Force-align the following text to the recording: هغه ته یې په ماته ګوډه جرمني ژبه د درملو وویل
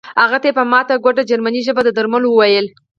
هغه 0.21 0.37
ته 0.41 0.45
یې 0.49 0.57
په 0.59 0.63
ماته 0.71 0.93
ګوډه 1.03 1.23
جرمني 1.29 1.61
ژبه 1.67 1.81
د 1.83 1.89
درملو 1.97 2.27
وویل 2.31 2.67